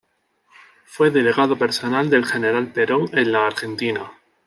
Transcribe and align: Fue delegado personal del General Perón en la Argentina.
Fue 0.85 1.11
delegado 1.11 1.59
personal 1.59 2.09
del 2.09 2.25
General 2.25 2.65
Perón 2.73 3.07
en 3.15 3.31
la 3.31 3.45
Argentina. 3.45 4.09